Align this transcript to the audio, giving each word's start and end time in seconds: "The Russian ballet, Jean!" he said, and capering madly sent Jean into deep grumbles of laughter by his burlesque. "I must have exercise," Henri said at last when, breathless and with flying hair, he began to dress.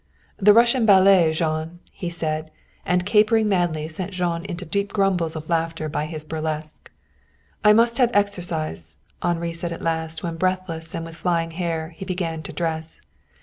"The 0.37 0.51
Russian 0.55 0.87
ballet, 0.87 1.31
Jean!" 1.31 1.77
he 1.91 2.09
said, 2.09 2.49
and 2.87 3.05
capering 3.05 3.47
madly 3.47 3.87
sent 3.87 4.13
Jean 4.13 4.43
into 4.45 4.65
deep 4.65 4.91
grumbles 4.91 5.35
of 5.35 5.47
laughter 5.47 5.87
by 5.89 6.07
his 6.07 6.25
burlesque. 6.25 6.89
"I 7.63 7.73
must 7.73 7.99
have 7.99 8.09
exercise," 8.11 8.97
Henri 9.21 9.53
said 9.53 9.71
at 9.71 9.83
last 9.83 10.23
when, 10.23 10.37
breathless 10.37 10.95
and 10.95 11.05
with 11.05 11.17
flying 11.17 11.51
hair, 11.51 11.89
he 11.89 12.03
began 12.03 12.41
to 12.41 12.51
dress. 12.51 12.99